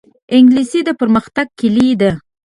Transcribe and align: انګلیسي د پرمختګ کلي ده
انګلیسي 0.35 0.79
د 0.87 0.89
پرمختګ 0.99 1.47
کلي 1.59 1.89
ده 2.01 2.11